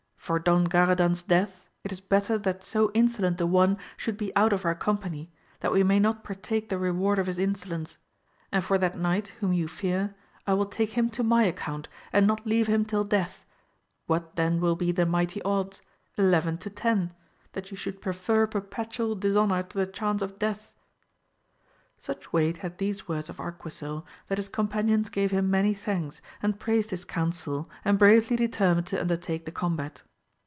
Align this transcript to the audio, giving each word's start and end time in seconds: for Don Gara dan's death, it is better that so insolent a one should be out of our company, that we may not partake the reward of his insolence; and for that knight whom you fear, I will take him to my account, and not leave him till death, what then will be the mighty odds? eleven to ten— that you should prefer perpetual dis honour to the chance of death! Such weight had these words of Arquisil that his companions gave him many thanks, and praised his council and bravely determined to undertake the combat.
for 0.31 0.37
Don 0.39 0.63
Gara 0.65 0.95
dan's 0.95 1.23
death, 1.23 1.67
it 1.83 1.91
is 1.91 1.99
better 1.99 2.37
that 2.37 2.63
so 2.63 2.89
insolent 2.93 3.41
a 3.41 3.45
one 3.45 3.77
should 3.97 4.15
be 4.15 4.33
out 4.33 4.53
of 4.53 4.63
our 4.63 4.75
company, 4.75 5.29
that 5.59 5.73
we 5.73 5.83
may 5.83 5.99
not 5.99 6.23
partake 6.23 6.69
the 6.69 6.77
reward 6.77 7.19
of 7.19 7.25
his 7.25 7.37
insolence; 7.39 7.97
and 8.49 8.63
for 8.63 8.77
that 8.77 8.97
knight 8.97 9.29
whom 9.41 9.51
you 9.51 9.67
fear, 9.67 10.15
I 10.47 10.53
will 10.53 10.67
take 10.67 10.91
him 10.93 11.09
to 11.09 11.23
my 11.23 11.43
account, 11.43 11.89
and 12.13 12.25
not 12.25 12.45
leave 12.47 12.67
him 12.67 12.85
till 12.85 13.03
death, 13.03 13.43
what 14.05 14.37
then 14.37 14.61
will 14.61 14.75
be 14.77 14.93
the 14.93 15.05
mighty 15.05 15.41
odds? 15.41 15.81
eleven 16.17 16.57
to 16.59 16.69
ten— 16.69 17.13
that 17.53 17.69
you 17.69 17.75
should 17.75 18.01
prefer 18.01 18.47
perpetual 18.47 19.15
dis 19.15 19.35
honour 19.35 19.63
to 19.63 19.77
the 19.77 19.87
chance 19.87 20.21
of 20.21 20.39
death! 20.39 20.73
Such 21.97 22.31
weight 22.31 22.57
had 22.59 22.77
these 22.77 23.05
words 23.05 23.29
of 23.29 23.39
Arquisil 23.41 24.05
that 24.27 24.37
his 24.37 24.47
companions 24.47 25.09
gave 25.09 25.31
him 25.31 25.51
many 25.51 25.73
thanks, 25.73 26.21
and 26.41 26.57
praised 26.59 26.91
his 26.91 27.03
council 27.03 27.69
and 27.83 27.99
bravely 27.99 28.37
determined 28.37 28.87
to 28.87 29.01
undertake 29.01 29.43
the 29.43 29.51
combat. 29.51 30.03